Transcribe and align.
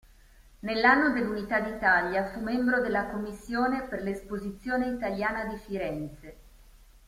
Nell'anno 0.61 1.11
dell'Unità 1.13 1.59
d'Italia, 1.59 2.25
fu 2.31 2.39
membro 2.39 2.81
della 2.81 3.05
commissione 3.09 3.83
per 3.83 4.01
l'esposizione 4.01 4.87
italiana 4.87 5.45
di 5.45 5.55
Firenze. 5.57 6.35